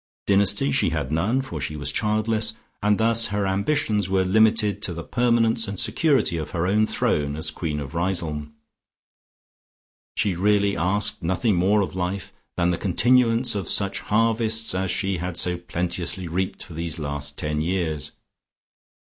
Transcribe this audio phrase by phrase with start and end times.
[0.25, 4.95] Dynasty she had none, for she was childless, and thus her ambitions were limited to
[4.95, 8.51] the permanence and security of her own throne as queen of Riseholme.
[10.15, 15.17] She really asked nothing more of life than the continuance of such harvests as she
[15.17, 18.11] had so plenteously reaped for these last ten years.